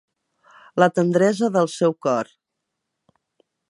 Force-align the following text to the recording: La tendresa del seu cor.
La 0.83 0.87
tendresa 0.95 1.51
del 1.59 1.71
seu 1.77 1.97
cor. 2.09 2.35